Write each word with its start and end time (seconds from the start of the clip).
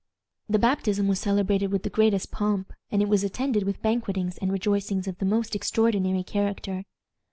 The 0.49 0.57
baptism 0.57 1.07
was 1.07 1.19
celebrated 1.19 1.71
with 1.71 1.83
the 1.83 1.89
greatest 1.91 2.31
pomp, 2.31 2.73
and 2.89 3.03
it 3.03 3.07
was 3.07 3.23
attended 3.23 3.61
with 3.65 3.83
banquetings 3.83 4.39
and 4.39 4.51
rejoicings 4.51 5.07
of 5.07 5.19
the 5.19 5.25
most 5.25 5.55
extraordinary 5.55 6.23
character. 6.23 6.85